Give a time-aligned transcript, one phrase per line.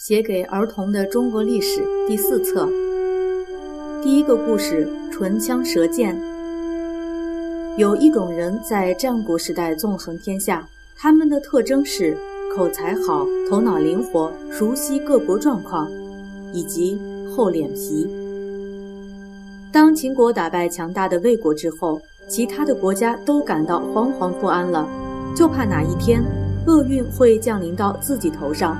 [0.00, 2.66] 写给儿童的中国历史第四册，
[4.02, 6.18] 第一个故事：唇枪舌剑。
[7.76, 10.66] 有一种人在战国时代纵横天下，
[10.96, 12.16] 他们的特征是
[12.56, 15.90] 口才好、头脑灵活、熟悉各国状况，
[16.50, 16.98] 以及
[17.36, 18.08] 厚脸皮。
[19.70, 24.88] 当秦国打败强大的魏国之后，其他的国家都感到惶惶不安了，
[25.36, 26.24] 就怕哪一天
[26.66, 28.74] 厄运会降临到自己头上。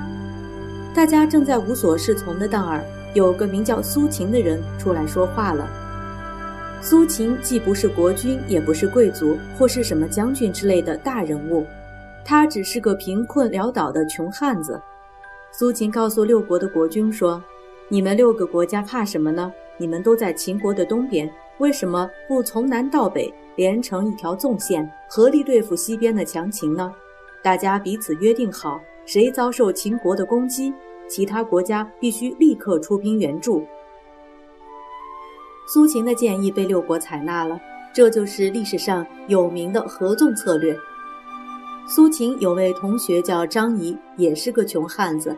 [0.93, 5.65] 大家正在无所适从的当儿，有个名叫苏秦的人出来说话了。
[6.81, 11.65] 苏秦既不是国君，也不是贵族，或是什么将军之类的大人物，
[12.25, 14.81] 他只是个贫困潦倒的穷汉子。
[15.53, 17.41] 苏秦告诉六国的国君说
[17.87, 19.49] ：“你们六个国家怕什么呢？
[19.77, 26.93] 你们都在秦国的东边，为什么不从南到北连成一条纵线，合力对付西边的强秦呢？
[27.41, 30.73] 大家彼此约定好。”谁遭受秦国的攻击，
[31.05, 33.61] 其他国家必须立刻出兵援助。
[35.67, 37.59] 苏秦的建议被六国采纳了，
[37.93, 40.73] 这就是历史上有名的合纵策略。
[41.85, 45.35] 苏秦有位同学叫张仪，也是个穷汉子，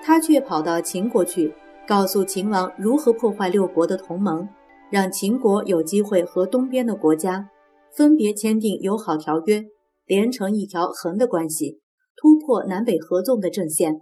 [0.00, 1.52] 他却跑到秦国去，
[1.88, 4.48] 告诉秦王如何破坏六国的同盟，
[4.90, 7.48] 让秦国有机会和东边的国家
[7.90, 9.64] 分别签订友好条约，
[10.06, 11.80] 连成一条横的关系。
[12.20, 14.00] 突破南北合纵的阵线，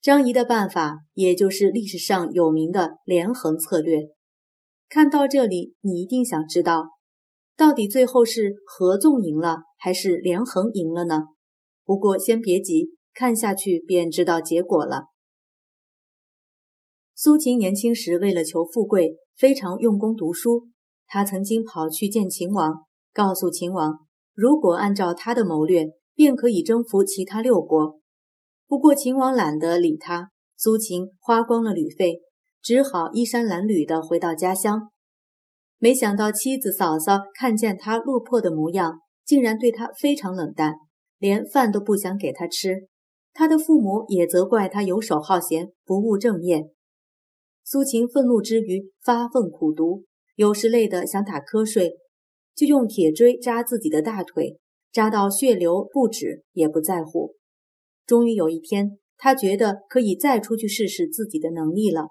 [0.00, 4.08] 张仪的办法也就是历史上有名的连横策略。
[4.88, 6.86] 看到这里，你一定想知道，
[7.54, 11.24] 到底最后是合纵赢了还是连横赢了呢？
[11.84, 15.08] 不过先别急，看下去便知道结果了。
[17.14, 20.68] 苏秦年轻时为了求富贵，非常用功读书。
[21.06, 23.98] 他曾经跑去见秦王，告诉秦王，
[24.32, 25.90] 如果按照他的谋略。
[26.14, 28.00] 便可以征服其他六国。
[28.66, 32.20] 不过秦王懒得理他，苏秦花光了旅费，
[32.62, 34.90] 只好衣衫褴褛地回到家乡。
[35.78, 40.74] 没想到妻子嫂嫂看见他落魄的模样，竟然对他非常冷淡，
[41.18, 42.88] 连饭都不想给他吃。
[43.32, 46.70] 他的父母也责怪他游手好闲，不务正业。
[47.64, 50.04] 苏秦愤怒之余发愤苦读，
[50.36, 51.96] 有时累得想打瞌睡，
[52.54, 54.58] 就用铁锥扎自己的大腿。
[54.94, 57.34] 扎到血流不止也不在乎。
[58.06, 62.10] 终于有一天，他觉得可以再出去试试自己的能力了。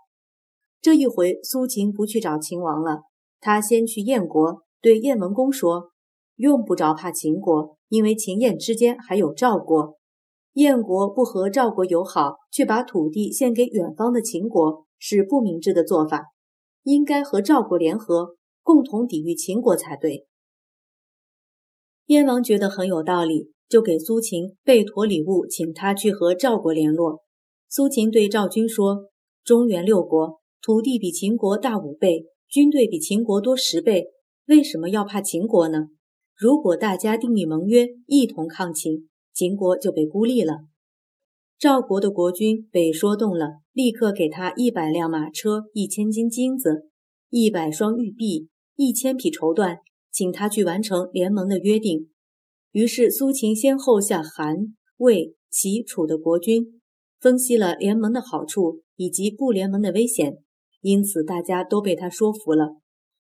[0.82, 3.04] 这一回，苏秦不去找秦王了，
[3.40, 5.92] 他先去燕国，对燕文公说
[6.36, 9.96] ：“用不着怕秦国，因为秦燕之间还有赵国。
[10.56, 16.26] 燕国不和赵国友好，却把土地献给远方的秦国，是不明智的做法。
[16.84, 20.28] 应该和赵国联合，共同抵御秦国才对。”
[22.08, 27.22] 燕王觉得很有道理，就给苏秦备妥礼物，请他去和赵国联络。
[27.70, 29.06] 苏秦对赵军说
[29.44, 34.08] ：“中原六国土地比秦国大五倍，军队比秦国多十倍，
[34.48, 35.88] 为什么要怕秦国呢？
[36.36, 40.66] 如果大家订立盟约，一同抗秦，秦国就被孤立了。”
[41.58, 46.90] 赵国的国君被说动了，立刻给他一百辆马车、一千斤金子、
[47.30, 49.78] 一百双玉璧、一千匹绸缎。
[50.14, 52.10] 请他去完成联盟的约定。
[52.72, 54.56] 于是苏秦先后向韩、
[54.98, 56.82] 魏、齐、楚的国君
[57.20, 60.38] 分析了联盟的好处以及不联盟的危险，
[60.82, 62.78] 因此大家都被他说服了。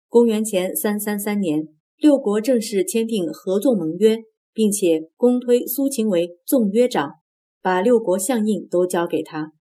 [0.08, 4.20] 公元前三三三年，六国正式签订合纵盟约，
[4.54, 7.14] 并且公推苏秦为纵约长，
[7.62, 9.54] 把六国相印都交给他。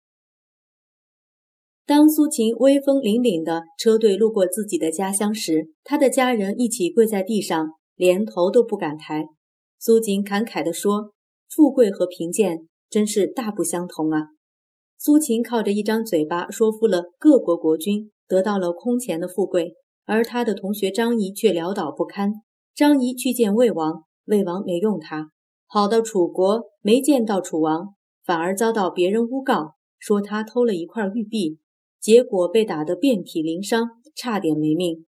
[1.90, 9.26] 当苏秦威风凛凛的车队路过自己的家乡时，他的家人一起跪在地上，连头都不敢抬。
[9.76, 11.10] 苏秦感慨地说
[11.50, 14.28] ：“富贵和贫贱真是大不相同啊！”
[14.98, 19.74] 苏秦靠着一张嘴巴说服了各国国君，得到了空前的富贵，
[20.06, 22.34] 而他的同学张仪却潦倒不堪。
[22.72, 25.32] 张仪去见魏王，魏王没用他；
[25.68, 31.58] 跑到楚国，没见到楚王，反而遭到别人诬告，说他偷了一块玉璧。
[32.00, 35.06] 结果被打得遍体鳞伤，差点没命。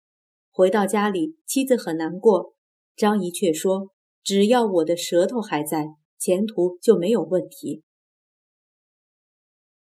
[0.50, 2.54] 回到家里，妻子很难过。
[2.94, 3.88] 张仪却说
[4.22, 7.82] ：“只要我的舌头还在，前途就没有问题。”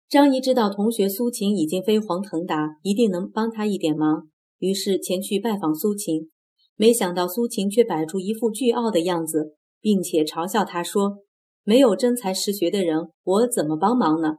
[0.09, 6.31] 张仪知道同学苏秦已经飞黄腾达，一定能帮他一点忙，于是前去拜访苏秦。
[6.75, 11.19] 没想到苏秦却摆出一副倨傲的样子，并且嘲笑他说
[11.63, 14.37] ：“没有真才实学的人，我怎么帮忙呢？”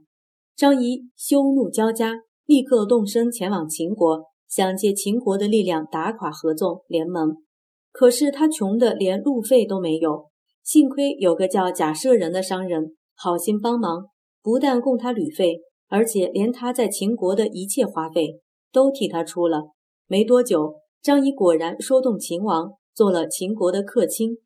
[0.56, 2.25] 张仪羞怒交加。
[2.46, 7.36] 立刻动身前往秦国，想借秦国的力量打垮合纵联盟。
[7.90, 10.30] 可是他穷的连路费都没有，
[10.62, 14.06] 幸亏有个叫贾舍人的商人好心帮忙，
[14.42, 18.40] 不但供他旅费，而且连他在秦国的一切花费
[18.70, 19.70] 都替他出了。
[20.06, 24.38] 没多久，张仪果然说动秦王，做了秦国的客卿。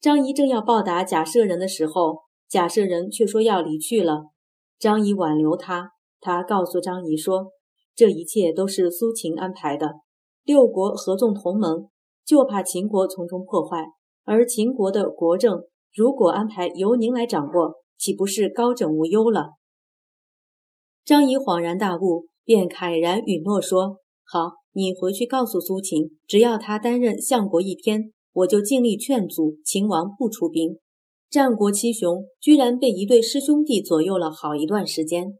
[0.00, 4.26] 张仪正要报答贾舍人的时候，贾舍人却说要离去了。
[4.78, 7.52] 张仪挽留他，他告诉张仪说
[7.94, 10.00] ：“这一切都是苏秦安排的，
[10.44, 11.88] 六国合纵同盟，
[12.24, 13.86] 就怕秦国从中破坏。
[14.24, 15.62] 而秦国的国政，
[15.94, 19.52] 如果安排由您来掌握，岂不是高枕无忧了？”
[21.04, 30.78] 张仪恍然大悟，便慨然允诺说：“好，你回去告诉苏秦，只要他担任相国一天。”我就尽力劝阻秦王不出兵，
[31.28, 35.38] 战国七雄居然被一对师兄弟左右了好一段时间。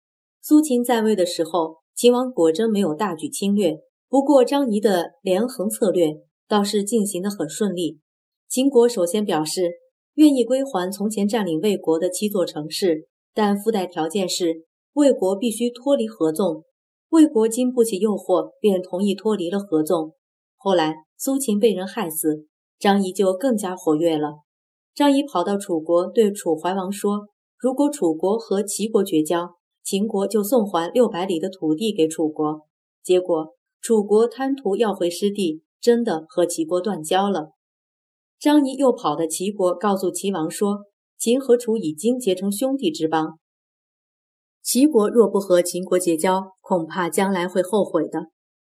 [0.48, 3.80] 苏秦在位的时候，秦王果真没有大举侵略。
[4.08, 7.98] 不过张仪的连横策略倒是进行得很顺利。
[8.48, 9.72] 秦国首先表示
[10.14, 14.64] 愿意归还从前占领魏国的七座城市，但附带条件是
[14.94, 16.64] 魏国必须脱离合纵。
[17.10, 20.14] 魏国经不起诱惑，便同意脱离了合纵。
[20.56, 22.46] 后来苏秦被人害死。
[22.78, 24.36] 张仪就更加活跃了。
[24.94, 27.26] 张仪跑到楚国，对楚怀王说
[27.60, 32.66] ：“如果楚国和齐国绝交，秦国就送还六百里的土地给楚国。”
[33.02, 37.52] 结果，楚国贪图要回失地，真的和齐国断交了。
[38.38, 40.84] 张仪又跑到齐国，告诉齐王说
[41.19, 43.38] ：“秦和楚已经结成兄弟之邦，
[44.62, 48.26] 齐国若不和秦国结交，恐怕将来会后悔的。”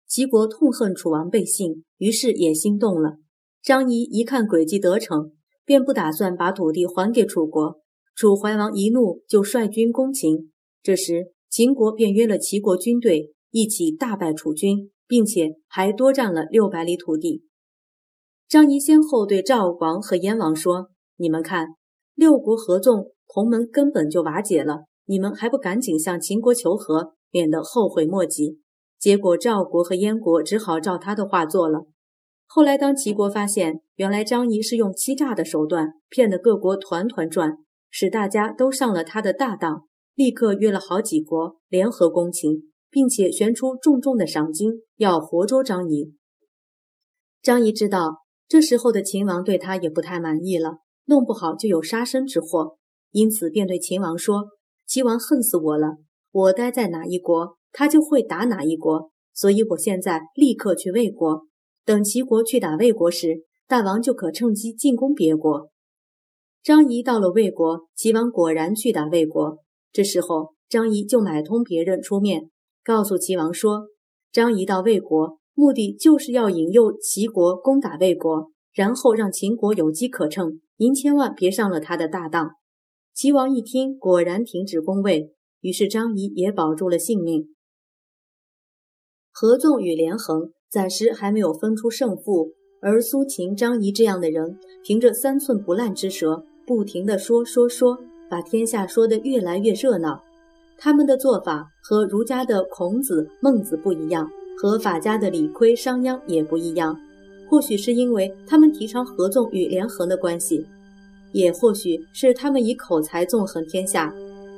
[0.09, 3.19] 齐国痛恨楚王背信，于是也心动了。
[3.63, 5.33] 张仪一看诡计得逞，
[5.65, 7.81] 便不打算把土地还给楚国。
[8.17, 10.50] 楚怀王一怒，就率军攻秦。
[10.83, 17.45] 这时，秦国便约了齐国军队一起大败楚军，并且还多占了六百里土地。
[18.49, 21.77] 张仪先后对赵王和燕王说：“你们看，
[22.15, 28.59] 六国合纵同盟根本就瓦解了，你们还不赶紧向秦国求和，免得后悔莫及。”
[28.99, 31.87] 结果，赵国和燕国只好照他的话做了。
[32.47, 37.59] 后来，当齐国发现原来张仪是用欺诈的手段骗得各国团团转，
[37.91, 39.87] 使大家都上了他的大当，
[40.21, 46.13] 立刻约了好几国联合攻秦，并且悬出重重的赏金，要活捉张仪。
[47.41, 52.77] 张仪知道这时候的秦王对他也不太满意了，弄不好就有杀身之祸，
[53.13, 54.49] 因此便对秦王说
[54.87, 55.97] ：“齐王恨死我了，
[56.33, 61.47] 我待在哪一国，他就会打哪一国，所以我现在立刻去魏国。”
[61.87, 65.71] 等齐国去打魏国时，大王就可趁机进攻别国。
[66.63, 69.61] 张仪到了魏国，齐王果然去打魏国。
[69.93, 72.51] 这时候，张仪就买通别人出面，
[72.85, 73.89] 告诉齐王说
[74.33, 80.61] ：“张仪到魏国，目的就是要引诱齐国攻打魏国，然后让秦国有机可乘。
[80.77, 82.53] 您千万别上了他的大当。”
[83.15, 87.55] 齐王一听，果然停止攻魏，于是张仪也保住了性命。
[89.33, 90.53] 合纵与连横。
[90.71, 97.99] 暂时还没有分出胜负，而苏秦、张仪这样的人，凭着三寸不烂之舌，不停地说说说，
[98.31, 100.23] 把天下说得越来越热闹。
[100.79, 106.97] 他们的做法和儒家的孔子、孟子不一样，和法家的李悝、商鞅也不一样。
[107.49, 110.65] 或许是因为他们提倡合纵与连横的关系，
[111.33, 114.15] 也或许是他们以口才纵横天下。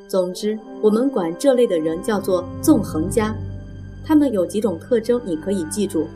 [0.06, 3.34] 总之，我们管这类的人叫做纵横家。
[4.04, 6.06] 他们有几种特征，你可以记住：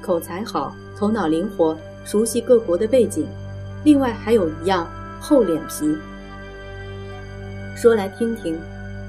[0.00, 1.76] 口才好，头脑灵活，
[2.06, 3.26] 熟悉各国的背景。
[3.84, 4.88] 另外还有一样，
[5.20, 5.94] 厚脸皮。
[7.74, 8.58] 说来听听，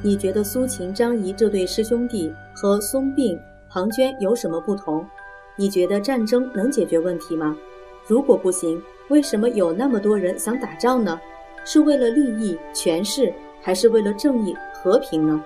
[0.01, 5.05] 你觉得苏秦、张仪这对师兄弟和孙膑、庞涓有什么不同？
[5.55, 7.55] 你觉得战争能解决问题吗？
[8.07, 11.19] 如果不行，为什么有那么多人想打仗呢？
[11.63, 13.31] 是为了利益、权势，
[13.61, 15.43] 还是为了正义、和平呢？